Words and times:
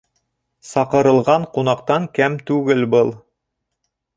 Саҡырылған 0.69 1.45
ҡунаҡтан 1.57 2.09
кәм 2.21 2.41
түгел 2.51 2.85
был! 2.95 3.13